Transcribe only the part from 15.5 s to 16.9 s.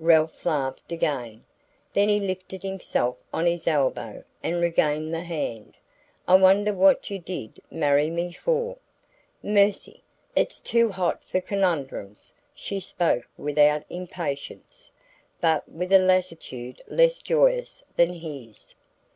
with a lassitude